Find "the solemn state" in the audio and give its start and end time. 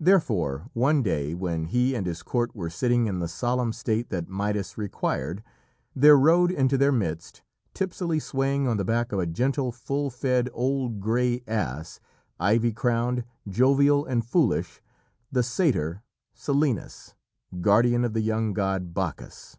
3.18-4.08